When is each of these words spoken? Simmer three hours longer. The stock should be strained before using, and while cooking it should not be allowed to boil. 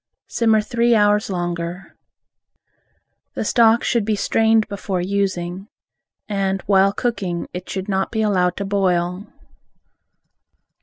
Simmer 0.27 0.61
three 0.61 0.95
hours 0.95 1.29
longer. 1.29 1.95
The 3.35 3.45
stock 3.45 3.83
should 3.83 4.03
be 4.03 4.15
strained 4.15 4.67
before 4.67 4.99
using, 4.99 5.67
and 6.27 6.63
while 6.63 6.91
cooking 6.91 7.47
it 7.53 7.69
should 7.69 7.87
not 7.87 8.09
be 8.09 8.23
allowed 8.23 8.57
to 8.57 8.65
boil. 8.65 9.27